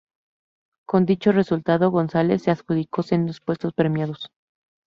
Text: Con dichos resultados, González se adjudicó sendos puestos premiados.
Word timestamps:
Con 0.87 1.05
dichos 1.05 1.35
resultados, 1.35 1.91
González 1.91 2.41
se 2.41 2.49
adjudicó 2.49 3.03
sendos 3.03 3.39
puestos 3.39 3.71
premiados. 3.75 4.31